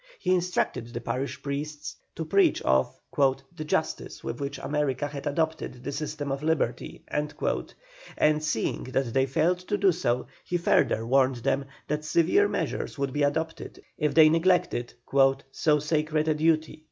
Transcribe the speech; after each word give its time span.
He 0.17 0.33
instructed 0.33 0.87
the 0.87 0.99
parish 0.99 1.43
priests 1.43 1.95
to 2.15 2.25
preach 2.25 2.59
of 2.63 2.91
"the 3.15 3.63
justice 3.63 4.23
with 4.23 4.39
which 4.41 4.57
America 4.57 5.05
had 5.07 5.27
adopted 5.27 5.83
the 5.83 5.91
system 5.91 6.31
of 6.31 6.41
liberty"; 6.41 7.03
and 7.07 8.43
seeing 8.43 8.85
that 8.85 9.13
they 9.13 9.27
failed 9.27 9.59
to 9.59 9.77
do 9.77 9.91
so, 9.91 10.25
he 10.43 10.57
further 10.57 11.05
warned 11.05 11.35
them 11.45 11.65
that 11.87 12.03
severe 12.03 12.47
measures 12.47 12.97
would 12.97 13.13
be 13.13 13.21
adopted 13.21 13.79
if 13.95 14.15
they 14.15 14.27
neglected 14.27 14.91
"so 15.51 15.77
sacred 15.77 16.27
a 16.27 16.33
duty." 16.33 16.79